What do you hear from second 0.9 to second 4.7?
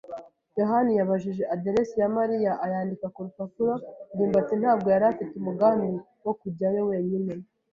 yabajije aderesi ya Mariya ayandika ku rupapuro. ndimbati